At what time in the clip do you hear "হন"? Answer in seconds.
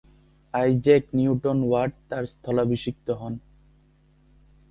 3.11-3.33